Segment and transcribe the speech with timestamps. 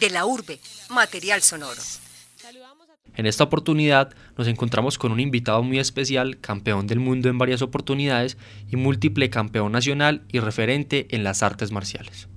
[0.00, 1.80] De la urbe, material sonoro.
[3.14, 7.62] En esta oportunidad nos encontramos con un invitado muy especial, campeón del mundo en varias
[7.62, 8.36] oportunidades
[8.70, 12.28] y múltiple campeón nacional y referente en las artes marciales.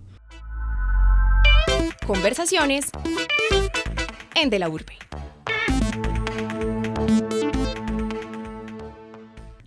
[2.07, 2.91] Conversaciones
[4.36, 4.98] en De la Urbe.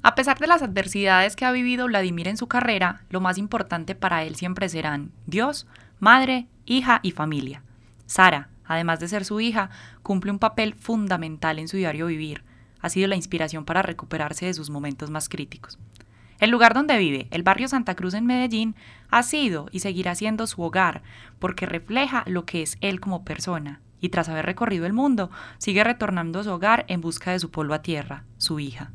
[0.02, 3.95] A pesar de las adversidades que ha vivido Vladimir en su carrera, lo más importante
[3.95, 5.66] para él siempre serán Dios,
[6.00, 7.62] madre, hija y familia.
[8.12, 9.71] Sara, además de ser su hija,
[10.02, 12.44] cumple un papel fundamental en su diario vivir.
[12.82, 15.79] Ha sido la inspiración para recuperarse de sus momentos más críticos.
[16.38, 18.76] El lugar donde vive, el barrio Santa Cruz en Medellín,
[19.08, 21.02] ha sido y seguirá siendo su hogar,
[21.38, 25.82] porque refleja lo que es él como persona, y tras haber recorrido el mundo, sigue
[25.82, 28.93] retornando a su hogar en busca de su polvo a tierra, su hija.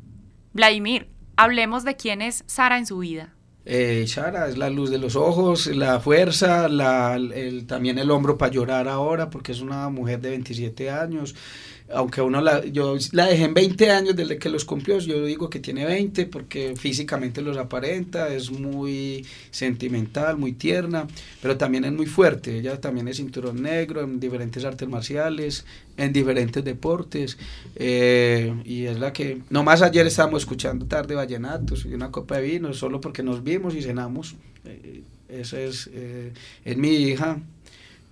[0.52, 3.34] Vladimir, hablemos de quién es Sara en su vida.
[3.70, 7.18] Eh, Sara es la luz de los ojos, la fuerza, la,
[7.66, 11.34] también el hombro para llorar ahora, porque es una mujer de 27 años
[11.92, 15.48] aunque uno la, yo la dejé en 20 años desde que los cumplió, yo digo
[15.48, 21.06] que tiene 20 porque físicamente los aparenta, es muy sentimental, muy tierna,
[21.40, 25.64] pero también es muy fuerte, ella también es cinturón negro en diferentes artes marciales,
[25.96, 27.38] en diferentes deportes,
[27.76, 32.42] eh, y es la que, nomás ayer estábamos escuchando tarde vallenatos y una copa de
[32.42, 36.32] vino, solo porque nos vimos y cenamos, eh, esa es, eh,
[36.64, 37.40] es mi hija,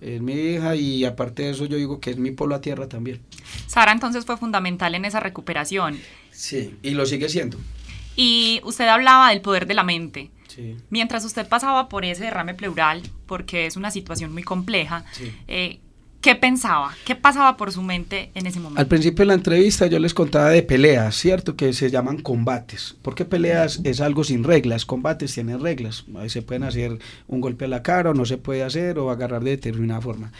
[0.01, 2.87] es mi hija y aparte de eso yo digo que es mi pueblo a tierra
[2.87, 3.21] también.
[3.67, 5.99] Sara entonces fue fundamental en esa recuperación.
[6.31, 7.57] Sí, y lo sigue siendo.
[8.15, 10.31] Y usted hablaba del poder de la mente.
[10.47, 10.75] Sí.
[10.89, 15.31] Mientras usted pasaba por ese derrame pleural, porque es una situación muy compleja, sí.
[15.47, 15.79] eh,
[16.21, 16.95] ¿Qué pensaba?
[17.05, 18.81] ¿Qué pasaba por su mente en ese momento?
[18.81, 21.55] Al principio de la entrevista yo les contaba de peleas, ¿cierto?
[21.55, 22.95] Que se llaman combates.
[23.01, 26.05] Porque peleas es algo sin reglas, combates tienen reglas.
[26.27, 29.43] Se pueden hacer un golpe a la cara o no se puede hacer o agarrar
[29.43, 30.31] de determinada forma.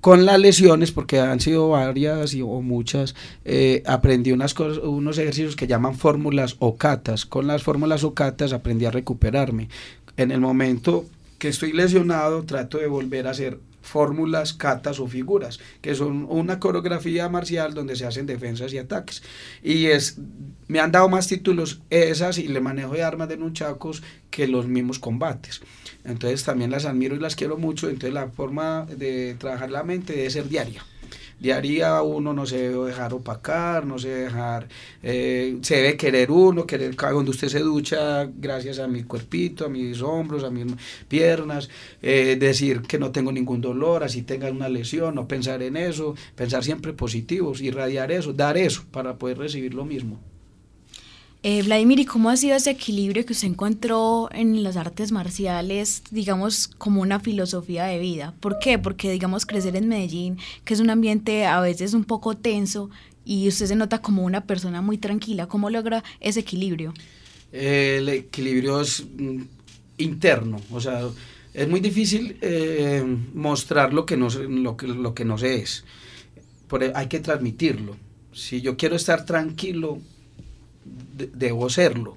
[0.00, 3.14] Con las lesiones, porque han sido varias y, o muchas,
[3.46, 7.24] eh, aprendí unas cosas, unos ejercicios que llaman fórmulas o catas.
[7.24, 9.70] Con las fórmulas o catas aprendí a recuperarme.
[10.18, 11.06] En el momento
[11.38, 16.58] que estoy lesionado, trato de volver a hacer fórmulas, catas o figuras, que son una
[16.58, 19.22] coreografía marcial donde se hacen defensas y ataques.
[19.62, 20.18] Y es,
[20.66, 24.66] me han dado más títulos esas y le manejo de armas de nunchacos que los
[24.66, 25.60] mismos combates.
[26.04, 30.14] Entonces también las admiro y las quiero mucho, entonces la forma de trabajar la mente
[30.14, 30.82] debe ser diaria
[31.38, 34.68] diaria uno no se debe dejar opacar, no se debe dejar,
[35.02, 39.68] eh, se debe querer uno, querer cuando usted se ducha, gracias a mi cuerpito, a
[39.68, 40.66] mis hombros, a mis
[41.08, 41.68] piernas,
[42.02, 46.14] eh, decir que no tengo ningún dolor, así tenga una lesión, no pensar en eso,
[46.34, 50.33] pensar siempre positivos, irradiar eso, dar eso para poder recibir lo mismo.
[51.46, 56.02] Eh, Vladimir, ¿y cómo ha sido ese equilibrio que usted encontró en las artes marciales,
[56.10, 58.32] digamos, como una filosofía de vida?
[58.40, 58.78] ¿Por qué?
[58.78, 62.88] Porque, digamos, crecer en Medellín, que es un ambiente a veces un poco tenso,
[63.26, 65.46] y usted se nota como una persona muy tranquila.
[65.46, 66.94] ¿Cómo logra ese equilibrio?
[67.52, 69.42] el equilibrio es mm,
[69.98, 71.02] interno, o sea,
[71.52, 73.04] es muy difícil eh,
[73.34, 75.84] mostrar lo que, no, se es.
[76.68, 77.96] Por, hay que transmitirlo.
[78.32, 80.00] Si yo quiero estar tranquilo,
[80.84, 82.16] debo serlo.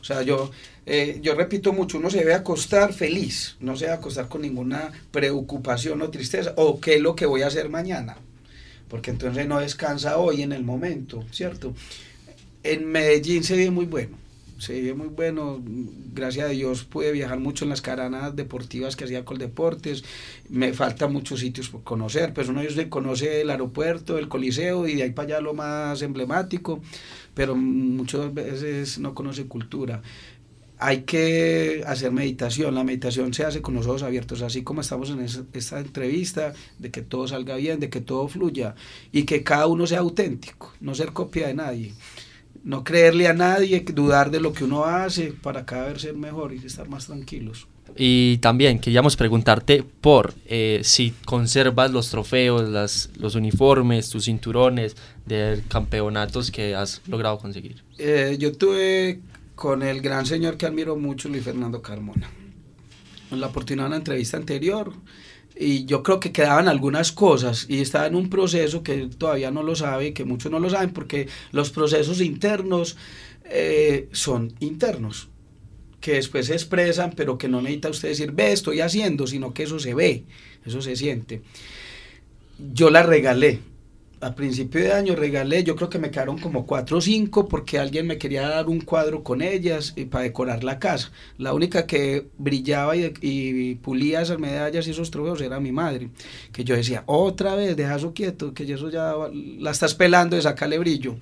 [0.00, 0.50] O sea, yo,
[0.84, 4.92] eh, yo repito mucho, uno se debe acostar feliz, no se debe acostar con ninguna
[5.10, 8.16] preocupación o tristeza, o qué es lo que voy a hacer mañana,
[8.88, 11.74] porque entonces no descansa hoy en el momento, ¿cierto?
[12.62, 14.16] En Medellín se ve muy bueno,
[14.58, 15.62] se ve muy bueno,
[16.14, 20.04] gracias a Dios pude viajar mucho en las caranas deportivas que hacía con deportes,
[20.48, 24.94] me faltan muchos sitios por conocer, pero uno se conoce el aeropuerto, el coliseo y
[24.94, 26.80] de ahí para allá lo más emblemático,
[27.34, 30.02] pero muchas veces no conoce cultura.
[30.78, 35.08] Hay que hacer meditación, la meditación se hace con los ojos abiertos, así como estamos
[35.08, 35.20] en
[35.54, 38.74] esta entrevista, de que todo salga bien, de que todo fluya
[39.10, 41.94] y que cada uno sea auténtico, no ser copia de nadie
[42.66, 46.52] no creerle a nadie, dudar de lo que uno hace para cada vez ser mejor
[46.52, 47.68] y estar más tranquilos.
[47.96, 54.96] Y también queríamos preguntarte por eh, si conservas los trofeos, las, los uniformes, tus cinturones
[55.26, 57.84] de campeonatos que has logrado conseguir.
[57.98, 59.20] Eh, yo tuve
[59.54, 62.28] con el gran señor que admiro mucho, Luis Fernando Carmona.
[63.30, 64.92] En la oportunidad de una entrevista anterior,
[65.58, 69.62] y yo creo que quedaban algunas cosas y estaba en un proceso que todavía no
[69.62, 72.96] lo sabe, que muchos no lo saben, porque los procesos internos
[73.44, 75.28] eh, son internos
[76.00, 79.64] que después se expresan, pero que no necesita usted decir, ve, estoy haciendo, sino que
[79.64, 80.24] eso se ve,
[80.64, 81.42] eso se siente.
[82.72, 83.60] Yo la regalé,
[84.20, 87.78] a principio de año regalé, yo creo que me quedaron como cuatro o cinco porque
[87.78, 91.10] alguien me quería dar un cuadro con ellas y para decorar la casa.
[91.38, 96.08] La única que brillaba y, pulía esas medallas y esos trofeos era mi madre,
[96.52, 99.14] que yo decía, otra vez, deja eso quieto, que eso ya
[99.58, 101.16] la estás pelando de sacarle brillo.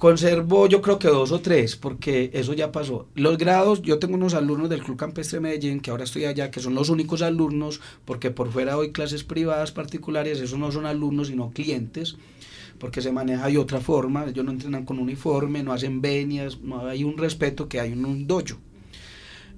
[0.00, 3.06] Conservo yo creo que dos o tres, porque eso ya pasó.
[3.14, 6.58] Los grados, yo tengo unos alumnos del Club Campestre Medellín, que ahora estoy allá, que
[6.58, 11.28] son los únicos alumnos, porque por fuera doy clases privadas particulares, esos no son alumnos,
[11.28, 12.16] sino clientes,
[12.78, 16.86] porque se maneja de otra forma, ellos no entrenan con uniforme, no hacen venias, no
[16.86, 18.56] hay un respeto que hay en un dojo.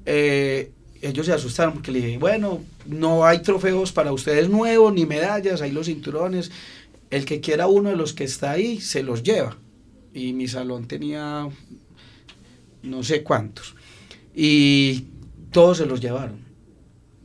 [0.07, 0.73] Eh,
[1.03, 5.63] ellos se asustaron porque le dije, bueno, no hay trofeos para ustedes nuevos, ni medallas,
[5.63, 6.51] hay los cinturones,
[7.11, 9.57] el que quiera uno de los que está ahí, se los lleva
[10.15, 11.49] y mi salón tenía
[12.83, 13.75] no sé cuántos.
[14.35, 15.07] Y
[15.51, 16.43] todos se los llevaron.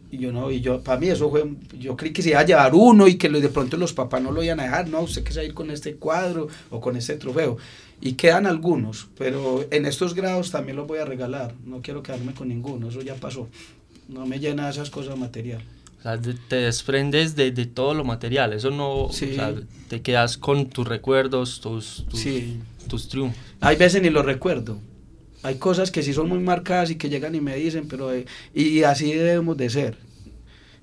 [0.10, 2.46] Y yo no, y yo, para mí eso fue, yo creí que se iba a
[2.46, 5.22] llevar uno y que de pronto los papás no lo iban a dejar, no, usted
[5.22, 7.58] que se a ir con este cuadro o con este trofeo.
[8.00, 12.34] Y quedan algunos, pero en estos grados también los voy a regalar, no quiero quedarme
[12.34, 13.50] con ninguno, eso ya pasó.
[14.08, 15.62] No me llena esas cosas material.
[16.16, 19.32] Sea, te desprendes de, de, todo lo material, eso no, Sí.
[19.32, 19.54] o sea,
[19.90, 22.60] te quedas con tus recuerdos, tus, tus, Sí.
[22.88, 23.38] tus triunfos.
[23.60, 24.80] Hay veces ni lo recuerdo.
[25.44, 28.26] Hay cosas que sí son muy marcadas y que llegan y me dicen, pero eh,
[28.54, 29.98] y así debemos de ser.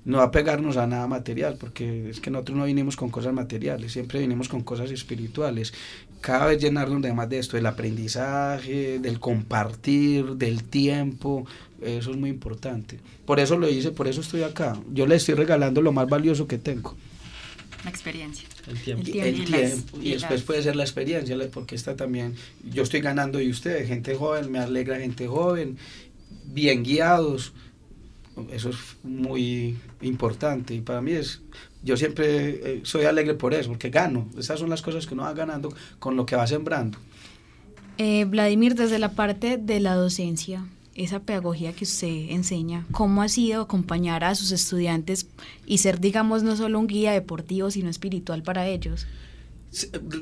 [0.05, 4.19] No apegarnos a nada material, porque es que nosotros no vinimos con cosas materiales, siempre
[4.19, 5.73] vinimos con cosas espirituales.
[6.21, 11.47] Cada vez llenarnos de más de esto, del aprendizaje, del compartir, del tiempo,
[11.85, 12.99] eso es muy importante.
[13.25, 14.79] Por eso lo hice, por eso estoy acá.
[14.93, 16.95] Yo le estoy regalando lo más valioso que tengo.
[17.83, 18.47] La experiencia.
[18.67, 19.03] El tiempo.
[19.03, 19.27] El Y tiempo.
[19.29, 22.35] el Y las- tiempo, y y después las- puede ser la experiencia, porque esta también,
[22.71, 25.77] yo estoy ganando y ustedes, gente joven, me alegra gente joven,
[26.45, 27.53] bien guiados,
[28.51, 31.41] eso es muy importante y para mí es,
[31.83, 35.23] yo siempre eh, soy alegre por eso, porque gano, esas son las cosas que uno
[35.23, 36.97] va ganando con lo que va sembrando.
[37.97, 43.27] Eh, Vladimir, desde la parte de la docencia, esa pedagogía que usted enseña, ¿cómo ha
[43.27, 45.27] sido acompañar a sus estudiantes
[45.65, 49.05] y ser, digamos, no solo un guía deportivo, sino espiritual para ellos?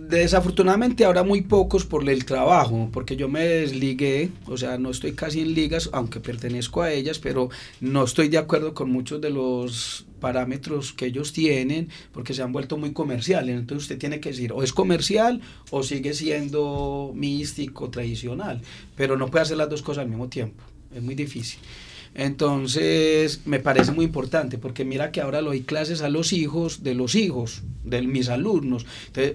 [0.10, 5.14] Desafortunadamente ahora muy pocos por el trabajo, porque yo me desligué, o sea, no estoy
[5.14, 9.30] casi en ligas, aunque pertenezco a ellas, pero no estoy de acuerdo con muchos de
[9.30, 13.56] los parámetros que ellos tienen, porque se han vuelto muy comerciales.
[13.60, 18.62] Entonces usted tiene que decir, o es comercial o sigue siendo místico, tradicional,
[18.96, 20.64] pero no puede hacer las dos cosas al mismo tiempo,
[20.96, 21.60] es muy difícil.
[22.16, 26.84] Entonces, me parece muy importante, porque mira que ahora le doy clases a los hijos
[26.84, 28.86] de los hijos, de mis alumnos.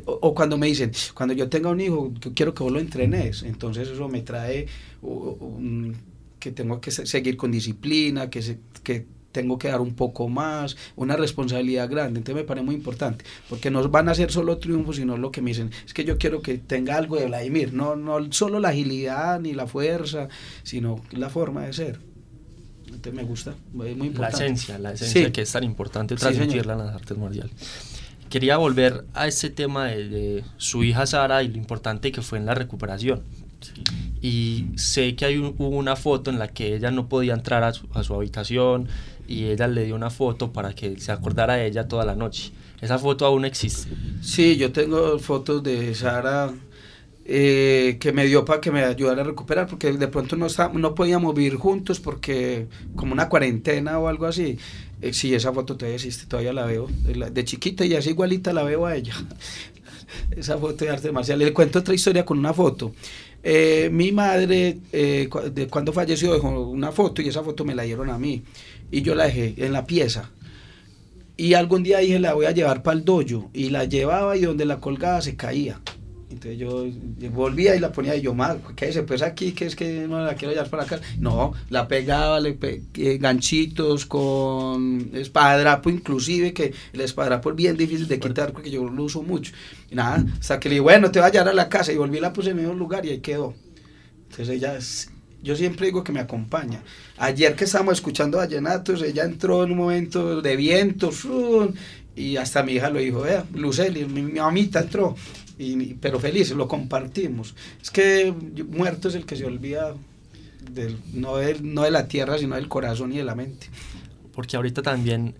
[0.06, 3.42] O, cuando me dicen, cuando yo tenga un hijo, quiero que vos lo entrenes.
[3.42, 4.66] Entonces, eso me trae
[6.38, 10.28] que tengo que se- seguir con disciplina, que, se- que tengo que dar un poco
[10.28, 12.18] más, una responsabilidad grande.
[12.20, 15.42] Entonces, me parece muy importante, porque no van a ser solo triunfos, sino lo que
[15.42, 18.68] me dicen, es que yo quiero que tenga algo de Vladimir, no, no solo la
[18.70, 20.28] agilidad ni la fuerza,
[20.62, 22.07] sino la forma de ser.
[23.12, 24.44] Me gusta, es muy La importante.
[24.44, 25.32] esencia, la esencia Sí.
[25.32, 27.52] que es tan importante Sí, transmitirla en las artes marciales.
[28.28, 32.38] Quería volver a este tema de, de su hija Sara y lo importante que fue
[32.38, 33.22] en la recuperación.
[34.20, 37.62] Y sé que hay un- hubo una foto en la que ella no podía entrar
[37.64, 38.88] a su, a su habitación
[39.26, 42.50] y ella le dio una foto para que se acordara de ella toda la noche.
[42.80, 43.90] Esa foto aún existe.
[44.20, 46.52] Sí, yo tengo fotos de Sara
[47.28, 50.70] eh, que me dio para que me ayudara a recuperar, porque de pronto no, está,
[50.72, 52.66] no podíamos vivir juntos porque
[52.96, 54.58] como una cuarentena o algo así.
[55.02, 56.88] Eh, sí, esa foto todavía existe, todavía la veo.
[57.04, 59.14] De, la- de chiquita y así igualita la veo a ella.
[60.30, 61.38] esa foto de arte marcial.
[61.38, 62.92] Le cuento otra historia con una foto.
[63.42, 67.82] Eh, mi madre, eh, de cuando falleció, dejó una foto y esa foto me la
[67.84, 68.42] dieron a mí.
[68.90, 70.30] Y yo la dejé en la pieza.
[71.36, 73.50] Y algún día dije, la voy a llevar para el dojo.
[73.54, 75.80] Y la llevaba y donde la colgaba se caía.
[76.30, 76.84] Entonces yo
[77.30, 80.34] volvía y la ponía y yo, mal, quédese pues aquí, que es que no la
[80.34, 81.00] quiero llevar para acá.
[81.18, 87.76] No, la pegaba, le pe- eh, ganchitos con espadrapo inclusive, que el espadrapo es bien
[87.78, 89.52] difícil de quitar porque yo lo uso mucho.
[89.90, 91.96] Y nada, hasta que le dije, bueno, te voy a llevar a la casa y
[91.96, 93.54] volví y la puse en el mismo lugar y ahí quedó.
[94.30, 94.78] Entonces ella,
[95.42, 96.82] yo siempre digo que me acompaña.
[97.16, 101.10] Ayer que estábamos escuchando vallenatos, ella entró en un momento de viento,
[102.14, 105.14] y hasta mi hija lo dijo, vea, Luceli, mi, mi mamita entró,
[106.00, 107.54] pero felices, lo compartimos.
[107.82, 108.32] Es que
[108.68, 109.94] muerto es el que se olvida,
[111.12, 113.68] no, no de la tierra, sino del corazón y de la mente.
[114.32, 115.34] Porque ahorita también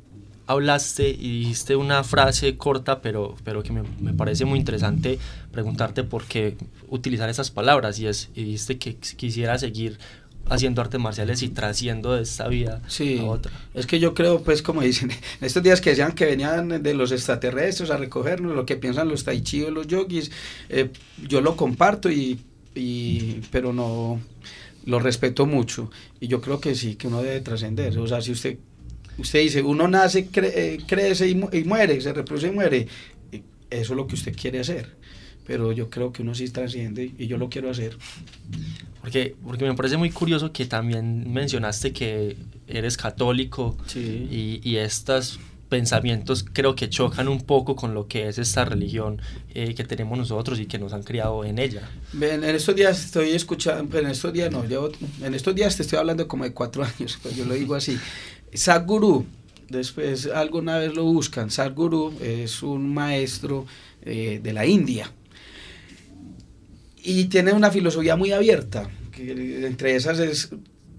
[0.47, 5.19] hablaste y dijiste una frase corta, pero, pero que me, me parece muy interesante
[5.53, 6.57] preguntarte por qué
[6.89, 7.99] utilizar esas palabras.
[7.99, 9.99] Y, es, y dijiste que quisiera seguir
[10.51, 13.19] haciendo artes marciales y trasciendo de esta vida sí.
[13.19, 13.53] a otra.
[13.75, 16.95] Es que yo creo, pues, como dicen, en estos días que decían que venían de
[16.95, 20.31] los extraterrestres a recogernos, lo que piensan los tai chi o los yogis,
[20.69, 20.91] eh,
[21.29, 22.39] yo lo comparto y,
[22.75, 24.21] y, pero no,
[24.85, 25.91] lo respeto mucho.
[26.21, 27.99] Y yo creo que sí, que uno debe trascender.
[27.99, 28.57] O sea, si usted,
[29.19, 32.87] usted dice, uno nace, cre- eh, crece y, mu- y muere, se reproduce y muere,
[33.33, 33.37] y
[33.71, 34.97] eso es lo que usted quiere hacer.
[35.49, 37.97] Pero yo creo que uno sí trasciende y yo lo quiero hacer.
[39.01, 42.37] Porque, porque me parece muy curioso que también mencionaste que
[42.69, 44.29] eres católico Sí.
[44.31, 45.41] y, y estos
[45.71, 49.21] pensamientos creo que chocan un poco con lo que es esta religión
[49.55, 51.89] eh, que tenemos nosotros y que nos han criado en ella.
[52.15, 54.91] En, en estos días estoy escuchando, en estos días no, llevo,
[55.23, 57.99] en estos días te estoy hablando como de cuatro años, pues yo lo digo así.
[58.53, 59.27] Sadhguru,
[59.69, 63.67] después alguna vez lo buscan, Sadhguru es un maestro
[64.03, 65.13] eh, de la India
[67.09, 70.51] y tiene una filosofía muy abierta, que entre esas es,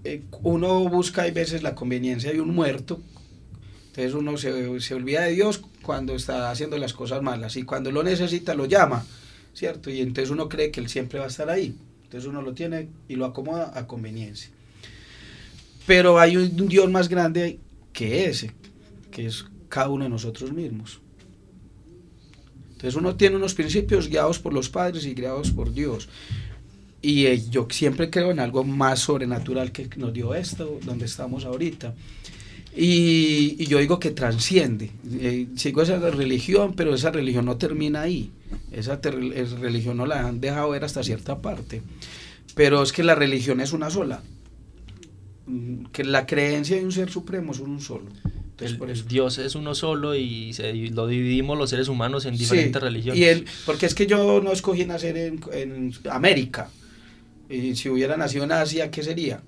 [0.02, 3.00] eh, uno busca hay veces la conveniencia de un muerto,
[3.86, 7.92] entonces uno se, se olvida de Dios cuando está haciendo las cosas malas y cuando
[7.92, 9.06] lo necesita lo llama,
[9.54, 9.88] ¿cierto?
[9.88, 12.88] Y entonces uno cree que Él siempre va a estar ahí, entonces uno lo tiene
[13.06, 14.50] y lo acomoda a conveniencia.
[15.86, 17.60] Pero hay un Dios más grande
[17.92, 18.50] que ese,
[19.12, 21.00] que es cada uno de nosotros mismos.
[22.80, 26.08] Entonces uno tiene unos principios guiados por los padres y guiados por Dios.
[27.02, 31.44] Y eh, yo siempre creo en algo más sobrenatural que nos dio esto, donde estamos
[31.44, 31.92] ahorita.
[32.74, 34.90] Y, yo digo que transciende.
[35.12, 38.30] Eh, sigo esa religión, pero esa religión no termina ahí.
[38.72, 41.82] Esa ter- es- religión no la han dejado ver hasta cierta parte.
[42.54, 44.22] Pero es que la religión es una sola.
[45.46, 48.06] Mm, Que la creencia de un ser supremo es un solo.
[48.60, 49.04] Entonces, El, por el eso.
[49.08, 52.82] Dios es uno solo y se, y lo dividimos los seres humanos en Sí, diferentes
[52.82, 53.18] religiones.
[53.20, 56.70] Y él, porque es que yo no escogí nacer en, en América.
[57.48, 59.42] Y si hubiera nacido en Asia, ¿qué sería?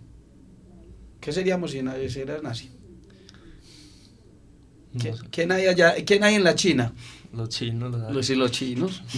[1.21, 2.71] ¿Qué seríamos si naciera en Asia?
[4.95, 5.95] No ¿Qué- sé, ¿Quién hay allá?
[6.05, 6.93] ¿Quién hay en la China?
[7.33, 9.03] los chinos, los, Los, y los chinos.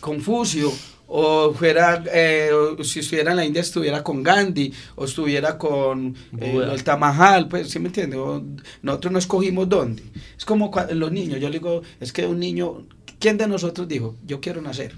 [0.00, 0.72] Confucio.
[1.10, 6.14] O fuera, eh, o si estuviera en la India, estuviera con Gandhi, o estuviera con
[6.38, 8.18] eh, el Tamahal, pues, ¿sí me entiende?
[8.18, 8.44] O
[8.82, 10.02] nosotros no escogimos dónde.
[10.36, 12.86] Es como cua- los niños, yo le digo, es que un niño,
[13.18, 14.94] ¿quién de nosotros dijo, yo quiero nacer?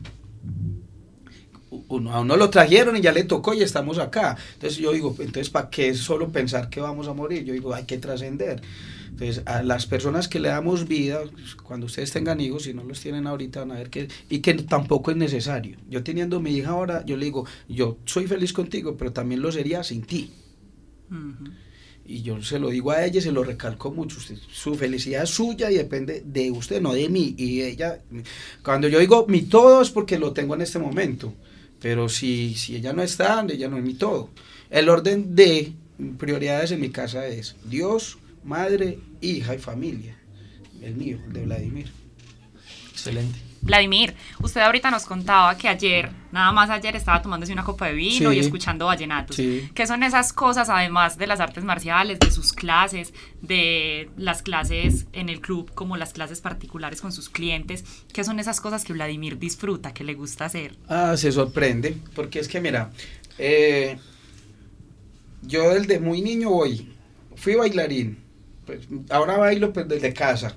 [1.88, 4.36] Uno, a uno lo trajeron y ya le tocó y estamos acá.
[4.54, 7.44] Entonces yo digo, entonces ¿para qué solo pensar que vamos a morir?
[7.44, 8.60] Yo digo, hay que trascender.
[9.20, 11.20] Entonces a las personas que le damos vida,
[11.62, 14.54] cuando ustedes tengan hijos, si no los tienen ahorita, van a ver que, y que
[14.54, 15.76] tampoco es necesario.
[15.90, 19.52] Yo teniendo mi hija ahora, yo le digo, yo soy feliz contigo, pero también lo
[19.52, 20.30] sería sin ti.
[21.10, 21.50] Ujú.
[22.06, 24.16] Y yo se lo digo a ella y se lo recalco mucho.
[24.16, 27.34] Usted, su felicidad es suya y depende de usted, no de mí.
[27.36, 28.00] Y ella,
[28.62, 31.34] cuando yo digo mi todo es porque lo tengo en este momento.
[31.78, 34.30] Pero si, si ella no está, ella no es mi todo.
[34.70, 35.74] El orden de
[36.16, 40.16] prioridades en mi casa es Dios, madre, hija y familia.
[40.82, 41.92] El mío, el de Vladimir.
[42.92, 43.38] excelente.
[43.62, 47.92] Vladimir, usted ahorita nos contaba que ayer, nada más ayer, estaba tomándose una copa de
[47.92, 48.36] vino Sí.
[48.36, 49.36] y escuchando vallenatos.
[49.36, 49.68] Sí.
[49.74, 53.12] ¿Qué son esas cosas, además de las artes marciales, de sus clases,
[53.42, 57.84] de las clases en el club, como las clases particulares con sus clientes?
[58.14, 60.76] ¿Qué son esas cosas que Vladimir disfruta, que le gusta hacer?
[60.88, 62.90] Ah, se sorprende, porque es que mira,
[63.36, 63.98] eh,
[65.42, 66.88] yo desde muy niño voy,
[67.36, 68.18] fui bailarín,
[68.66, 70.54] pues, ahora bailo pues, desde casa,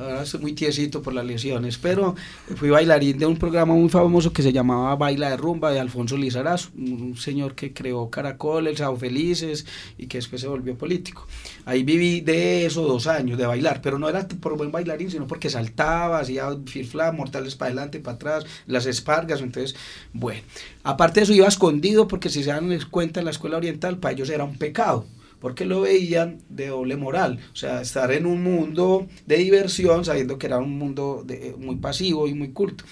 [0.00, 2.14] ahora estoy muy tiesito por las lesiones, pero
[2.56, 6.16] fui bailarín de un programa muy famoso que se llamaba Baila de Rumba de Alfonso
[6.16, 9.66] Lizarazo, un señor que creó Caracol, El Sao Felices
[9.98, 11.26] y que después se volvió político.
[11.64, 15.26] Ahí viví de eso dos años, de bailar, pero no era por buen bailarín, sino
[15.26, 19.76] porque saltaba, hacía firfla, mortales para adelante, para atrás, las espargas, entonces,
[20.12, 20.40] bueno.
[20.84, 24.14] Aparte de eso iba escondido porque si se dan cuenta en la escuela oriental, para
[24.14, 25.06] ellos era un pecado
[25.40, 30.38] porque lo veían de doble moral, o sea, estar en un mundo de diversión sabiendo
[30.38, 32.84] que era un mundo de- muy pasivo y muy culto,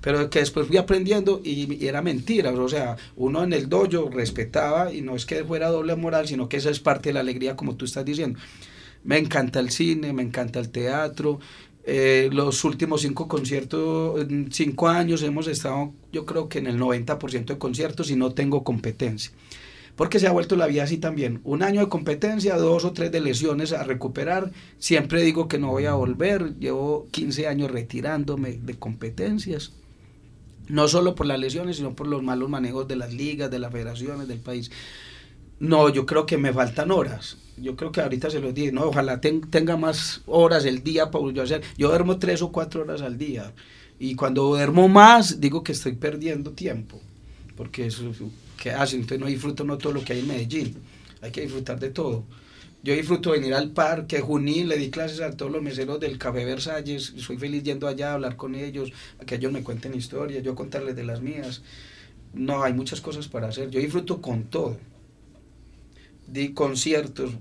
[0.00, 4.08] pero que después fui aprendiendo y, y era mentira, o sea, uno en el dojo
[4.10, 7.20] respetaba y no es que fuera doble moral, sino que esa es parte de la
[7.20, 8.38] alegría como tú estás diciendo.
[9.04, 11.40] Me encanta el cine, me encanta el teatro.
[11.84, 17.54] eh, los últimos cinco conciertos, cinco años hemos estado, yo creo que en el 90%
[17.54, 19.32] de conciertos y no tengo competencia
[19.96, 21.40] porque se ha vuelto la vida así también.
[21.44, 24.50] Un año de competencia, dos o tres de lesiones a recuperar.
[24.78, 26.56] Siempre digo que no voy a volver.
[26.58, 29.72] Llevo 15 años retirándome de competencias.
[30.68, 33.72] No solo por las lesiones, sino por los malos manejos de las ligas, de las
[33.72, 34.70] federaciones, del país.
[35.58, 37.36] No, yo creo que me faltan horas.
[37.58, 41.10] Yo creo que ahorita se los dije, no, ojalá ten- tenga más horas el día
[41.10, 41.60] para yo hacer.
[41.76, 43.52] Yo duermo tres o cuatro horas al día.
[43.98, 46.98] Y cuando duermo más, digo que estoy perdiendo tiempo.
[47.56, 48.04] Porque eso,
[48.60, 48.94] ¿qué hace?
[48.94, 50.76] Entonces no disfruto no todo lo que hay en Medellín.
[51.22, 52.24] Hay que disfrutar de todo.
[52.82, 56.44] Yo disfruto venir al parque Junín, le di clases a todos los meseros del Café
[56.44, 60.42] Versalles, soy feliz yendo allá a hablar con ellos, a que ellos me cuenten historias,
[60.42, 61.62] yo contarles de las mías.
[62.32, 63.70] No, hay muchas cosas para hacer.
[63.70, 64.78] Yo disfruto con todo.
[66.26, 67.32] Di conciertos.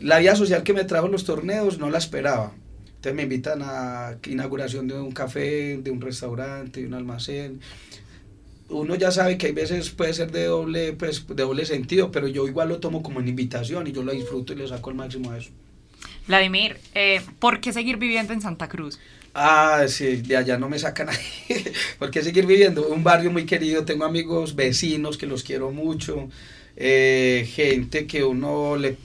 [0.00, 2.54] la vida social que me trajo los torneos no la esperaba.
[2.86, 7.60] Entonces me invitan a inauguración de un café, de un restaurante, de un almacén
[8.72, 12.26] uno ya sabe que hay veces puede ser de doble, pues, de doble sentido, pero
[12.26, 14.96] yo igual lo tomo como una invitación y yo lo disfruto y le saco el
[14.96, 15.50] máximo a eso.
[16.26, 18.98] Vladimir, eh, ¿por qué seguir viviendo en Santa Cruz?
[19.34, 21.18] Ah, sí, de allá no me saca nadie.
[21.98, 22.88] ¿Por qué seguir viviendo?
[22.88, 26.28] Un barrio muy querido, tengo amigos vecinos que los quiero mucho.
[26.76, 28.96] Eh, gente que uno le,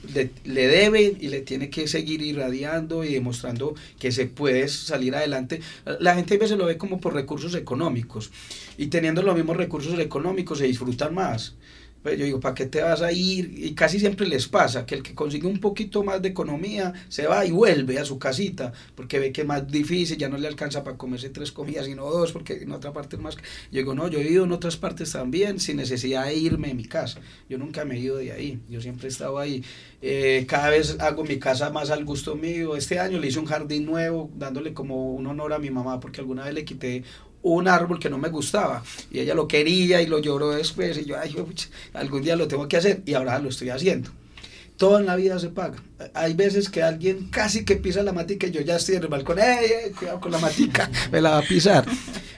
[0.44, 5.60] le, debe y le tiene que seguir irradiando y demostrando que se puede salir adelante.
[6.00, 8.30] La gente a veces lo ve como por recursos económicos
[8.78, 11.54] y teniendo los mismos recursos económicos se disfrutan más.
[12.02, 13.52] Pues yo digo, ¿para qué te vas a ir?
[13.56, 17.26] Y casi siempre les pasa que el que consigue un poquito más de economía se
[17.26, 20.48] va y vuelve a su casita porque ve que es más difícil, ya no le
[20.48, 23.36] alcanza para comerse tres comidas, sino dos, porque en otra parte es más.
[23.36, 26.74] Yo digo, no, yo he ido en otras partes también sin necesidad de irme de
[26.74, 27.20] mi casa.
[27.48, 29.64] Yo nunca me he ido de ahí, yo siempre he estado ahí.
[30.00, 32.76] Eh, cada vez hago mi casa más al gusto mío.
[32.76, 36.20] Este año le hice un jardín nuevo, dándole como un honor a mi mamá, porque
[36.20, 37.02] alguna vez le quité
[37.42, 41.04] un árbol que no me gustaba y ella lo quería y lo lloró después y
[41.04, 41.34] yo, ay,
[41.94, 44.10] algún día lo tengo que hacer y ahora lo estoy haciendo.
[44.76, 45.82] Todo en la vida se paga.
[46.14, 49.08] Hay veces que alguien casi que pisa la matica y yo ya estoy en el
[49.08, 51.84] balcón, ¡Ey, cuidado con la matica, me la va a pisar!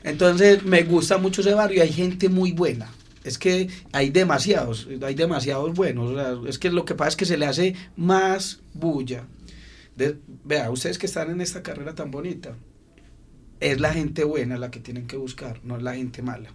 [0.04, 2.90] Entonces me gusta mucho ese barrio hay gente muy buena.
[3.24, 6.46] Es que hay demasiados, hay demasiados buenos.
[6.48, 9.26] es que lo que pasa es que se le hace más bulla.
[10.44, 12.56] vea, ustedes que están en esta carrera tan bonita,
[13.60, 16.50] es la gente buena la que tienen que buscar, no es la gente mala.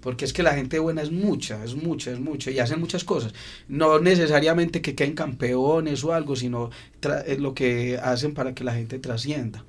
[0.00, 3.04] Porque es que la gente buena es mucha, es mucha, es mucha, y hacen muchas
[3.04, 3.32] cosas.
[3.68, 6.70] No necesariamente que queden campeones o algo, sino
[7.26, 9.64] es lo que hacen para que la gente trascienda.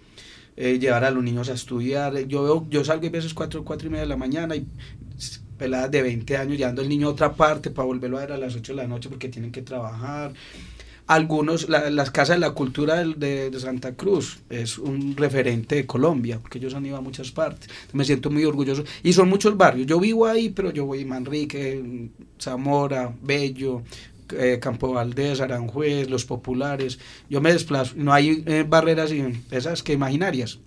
[0.56, 2.28] Eh, llevar a los niños a estudiar.
[2.28, 4.68] Yo, yo salgo a veces 4, cuatro y media de la mañana y
[5.58, 8.38] peladas de 20 años llevando al niño a otra parte para volverlo a ver a
[8.38, 10.34] las 8 de la noche porque tienen que trabajar
[11.08, 16.40] algunos, las casas de la cultura de, de, Santa Cruz es un referente de Colombia,
[16.40, 17.70] porque ellos han ido a muchas partes.
[17.92, 18.84] Me siento muy orgulloso.
[19.04, 19.88] Y son muchos barrios.
[19.88, 23.84] Yo vivo ahí, pero yo voy a Manrique, Zamora, Bello,
[24.32, 27.00] eh, Campo Valdés, Aranjuez, Los Populares.
[27.30, 27.96] Yo me desplazo.
[27.98, 29.12] No hay eh, barreras
[29.52, 30.60] esas que imaginarias.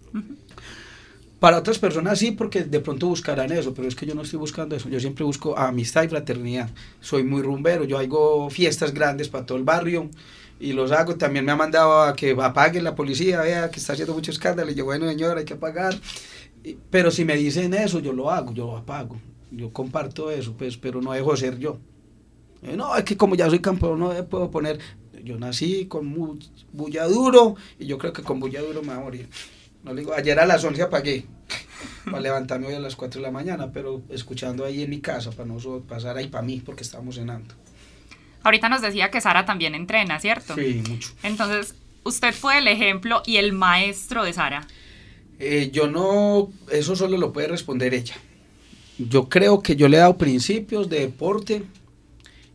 [1.40, 4.38] Para otras personas sí, porque de pronto buscarán eso, pero es que yo no estoy
[4.38, 4.88] buscando eso.
[4.88, 6.70] Yo siempre busco amistad y fraternidad.
[7.00, 10.08] Soy muy rumbero, yo hago fiestas grandes para todo el barrio
[10.58, 11.16] y los hago.
[11.16, 14.70] También me ha mandado a que apaguen la policía, vea que está haciendo mucho escándalo.
[14.70, 15.94] Y yo, bueno, señor, hay que apagar.
[16.90, 19.18] Pero si me dicen eso, yo lo hago, yo lo apago.
[19.50, 21.78] Yo comparto eso, pues, pero no dejo ser yo.
[22.62, 24.78] Eh, no, es que como ya soy campeón, no puedo poner.
[25.22, 26.14] Yo nací con
[26.72, 29.28] bulla duro y yo creo que con bulla duro me voy a morir.
[29.86, 31.24] No le digo, ayer a las 11 apagué
[32.04, 35.30] para levantarme hoy a las 4 de la mañana, pero escuchando ahí en mi casa
[35.30, 37.54] para no pasar ahí para mí porque estábamos cenando.
[38.42, 40.56] Ahorita nos decía que Sara también entrena, ¿cierto?
[40.56, 41.10] Sí, mucho.
[41.22, 44.66] Entonces, usted fue el ejemplo y el maestro de Sara.
[45.38, 48.16] Eh, yo no, eso solo lo puede responder ella.
[48.98, 51.62] Yo creo que yo le he dado principios de deporte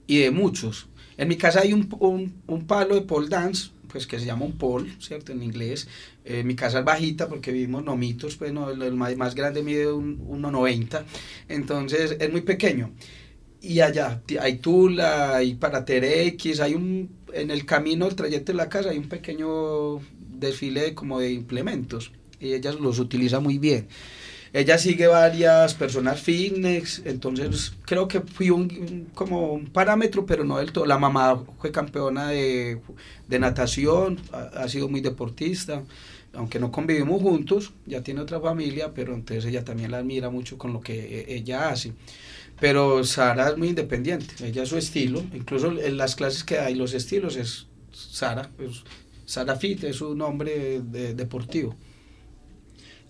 [0.06, 0.88] y de muchos.
[1.15, 4.45] En mi casa hay un, un, un palo de pole dance pues que se llama
[4.45, 5.32] un pole, ¿cierto?
[5.32, 5.88] En inglés.
[6.23, 10.19] Eh, mi casa es bajita porque vivimos nomitos, pues no, el, más, grande mide un
[10.27, 11.04] 1,90,
[11.49, 12.91] entonces es muy pequeño.
[13.62, 18.58] Y allá hay Tula, hay para X, hay un, en el camino, el trayecto de
[18.58, 23.88] la casa, hay un pequeño desfile como de implementos y ella los utiliza muy bien.
[24.54, 30.58] Ella sigue varias personas fitness, entonces creo que fui un, como un parámetro, pero no
[30.58, 30.86] del todo.
[30.86, 32.82] La mamá fue campeona de,
[33.30, 35.84] de natación, ha, sido muy deportista,
[36.34, 40.58] aunque no convivimos juntos, ya tiene otra familia, pero entonces ella también la admira mucho
[40.58, 41.94] con lo que e, ella hace.
[42.60, 46.76] Pero Sara es muy independiente, ella es su estilo, incluso en las clases que hay,
[46.76, 48.52] los estilos es Sara,
[49.26, 51.74] Sara Fit es su nombre deportivo.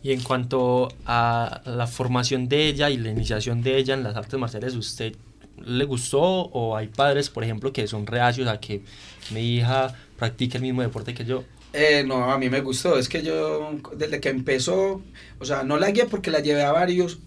[0.04, 4.16] Y en cuanto a la formación de ella y la iniciación de ella en las
[4.16, 5.16] artes marciales, ¿usted
[5.64, 8.84] le gustó o hay padres, por ejemplo, que son reacios a que
[9.30, 11.44] mi hija practique el mismo deporte que yo?
[11.74, 12.98] Eh, no, a mí me gustó.
[12.98, 15.02] Es que yo, desde que empezó,
[15.40, 17.20] o sea, no la guié porque la llevé a varios,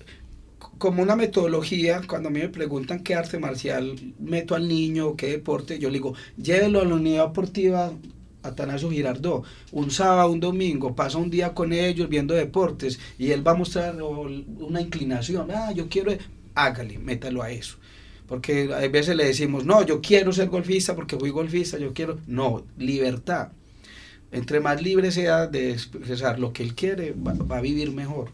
[0.79, 5.29] como una metodología, cuando a mí me preguntan qué arte marcial meto al niño, qué
[5.29, 7.93] deporte, yo le digo, llévelo a la unidad deportiva
[8.45, 13.47] Atanasio Girardó, un sábado, un domingo, pasa un día con ellos viendo deportes y él
[13.47, 16.13] va a mostrar una inclinación, ah, yo quiero,
[16.55, 17.79] hágale, métalo a eso.
[18.27, 22.19] Porque a veces le decimos, no, yo quiero ser golfista porque fui golfista, yo quiero.
[22.27, 23.49] No, libertad.
[24.33, 28.31] Entre más libre sea de expresar lo que él quiere, va, a vivir mejor.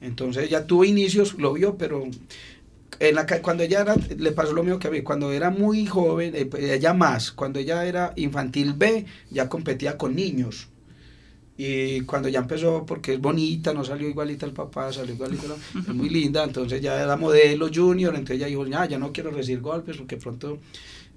[0.00, 2.04] Entonces ya tuvo inicios, lo vio, pero
[2.98, 5.86] en la, cuando ella era, le pasó lo mismo que a mí, cuando era muy
[5.86, 10.68] joven, eh, pues, ella más, cuando ella era infantil B, ya competía con niños.
[11.56, 15.44] Y cuando ya empezó, porque es bonita, no salió igualita el papá, salió igualita,
[15.78, 19.30] es muy linda, entonces ya era modelo junior, entonces ella dijo, ya, ya no quiero
[19.30, 20.58] recibir golpes porque pronto,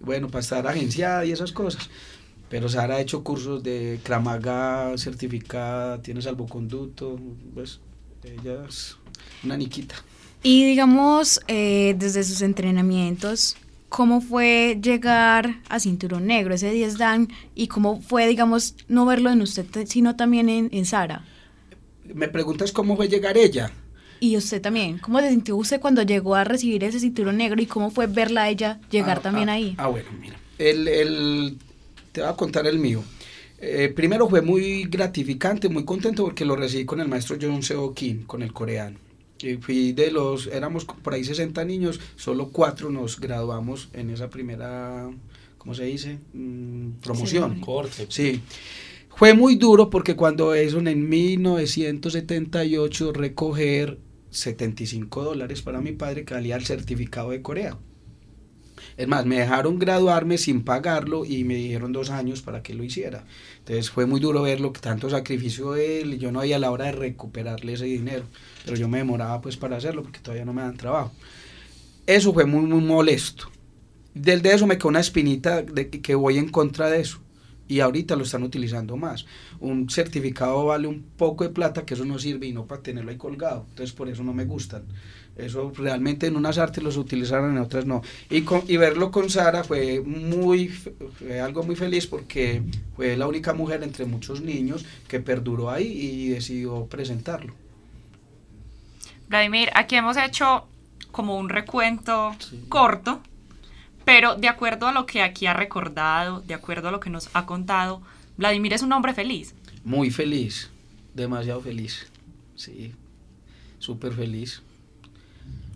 [0.02, 1.90] bueno, para estar agenciada y esas cosas.
[2.50, 7.20] Pero Sara ha hecho cursos de Kramaga, certificada, tiene salvoconducto,
[7.54, 7.80] pues
[8.24, 8.98] ella es
[9.44, 9.96] una niquita.
[10.48, 13.58] Y digamos, eh, desde sus entrenamientos,
[13.90, 17.30] ¿cómo fue llegar a Cinturón Negro, ese 10 Dan?
[17.56, 21.26] ¿Y cómo fue, digamos, no verlo en usted, sino también en, en Sara?
[22.14, 23.72] Me preguntas cómo fue llegar ella.
[24.20, 27.66] Y usted también, ¿cómo se sintió usted cuando llegó a recibir ese cinturón negro y
[27.66, 29.74] cómo fue verla a ella llegar ah, también ah, ahí?
[29.80, 31.58] Ah, bueno, mira, el, el,
[32.12, 33.04] te voy a contar el mío.
[33.58, 37.96] Eh, primero fue muy gratificante, muy contento porque lo recibí con el maestro John Seo
[37.96, 39.05] Kim, con el coreano.
[39.40, 44.30] Y fui de los, éramos por ahí 60 niños, solo cuatro nos graduamos en esa
[44.30, 45.10] primera,
[45.58, 46.20] ¿cómo se dice?
[46.34, 47.60] Mm, promoción.
[47.60, 48.08] Corte.
[48.10, 48.42] Sí.
[49.16, 53.98] Fue muy duro porque cuando eso en 1978 recoger
[54.30, 57.78] 75 dólares para mi padre que valía el certificado de Corea.
[58.98, 62.84] Es más, me dejaron graduarme sin pagarlo y me dijeron dos años para que lo
[62.84, 63.26] hiciera.
[63.60, 66.86] Entonces fue muy duro verlo, que tanto sacrificio él y yo no había la hora
[66.86, 68.24] de recuperarle ese dinero.
[68.64, 71.12] Pero yo me demoraba pues para hacerlo porque todavía no me dan trabajo.
[72.08, 73.52] Eso fue muy, muy molesto.
[74.14, 77.20] Del de eso me quedó una espinita de que voy en contra de eso.
[77.68, 79.26] Y ahorita lo están utilizando más.
[79.60, 83.12] Un certificado vale un poco de plata, que eso no sirve y no para tenerlo
[83.12, 83.66] ahí colgado.
[83.70, 84.84] Entonces por eso no me gustan.
[85.36, 88.02] Eso realmente en unas artes los utilizaron, en otras no.
[88.30, 92.64] Y, con, y verlo con Sara fue, muy, fue algo muy feliz porque
[92.96, 97.54] fue la única mujer entre muchos niños que perduró ahí y decidió presentarlo.
[99.28, 100.68] Vladimir, aquí hemos hecho
[101.12, 102.36] como un recuento
[102.70, 103.22] corto,
[104.06, 107.30] pero de acuerdo a lo que aquí ha recordado, de acuerdo a lo que nos
[107.34, 108.02] ha contado,
[108.38, 109.56] Vladimir es un hombre feliz.
[109.84, 110.70] Muy feliz,
[111.14, 112.08] demasiado feliz,
[112.56, 112.94] sí,
[113.80, 114.62] súper feliz.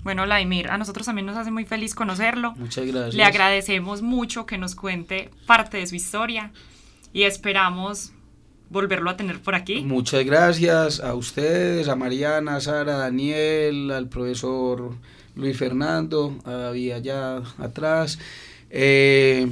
[0.04, 2.54] Bueno, Vladimir, a nosotros también nos hace muy feliz conocerlo.
[2.54, 3.16] Muchas gracias.
[3.16, 6.52] Le agradecemos mucho que nos cuente parte de su historia
[7.12, 8.14] y esperamos
[8.70, 9.82] volverlo a tener por aquí.
[9.82, 14.96] Muchas gracias a ustedes, a Mariana, a Sara, a Daniel, al profesor
[15.40, 18.20] Luis Fernando, había allá atrás.
[18.70, 19.48] Eh,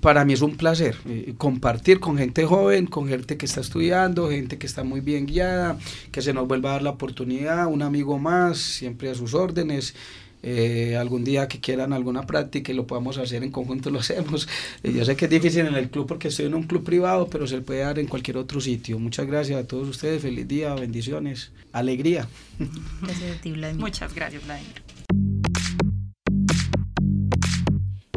[0.00, 4.30] para mí es un placer eh, compartir con gente joven, con gente que está estudiando,
[4.30, 5.78] gente que está muy bien guiada,
[6.10, 9.94] que se nos vuelva a dar la oportunidad, un amigo más, siempre a sus órdenes.
[10.42, 14.48] Eh, algún día que quieran alguna práctica y lo podamos hacer en conjunto, lo hacemos.
[14.82, 17.28] Eh, yo sé que es difícil en el club porque estoy en un club privado,
[17.28, 18.98] pero se puede dar en cualquier otro sitio.
[18.98, 22.28] Muchas gracias a todos ustedes, feliz día, bendiciones, alegría.
[23.78, 24.82] Muchas gracias, Vladimir.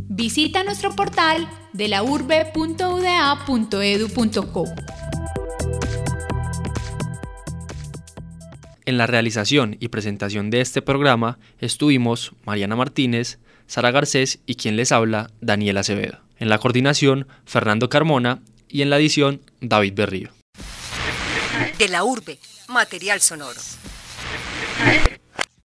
[0.08, 2.64] Visita nuestro portal de la urbe.uda.edu.co.
[8.86, 14.76] En la realización y presentación de este programa estuvimos Mariana Martínez, Sara Garcés y quien
[14.76, 16.20] les habla, Daniel Acevedo.
[16.38, 20.32] En la coordinación, Fernando Carmona y en la edición, David Berrío.
[21.80, 23.62] De la urbe, material sonoro.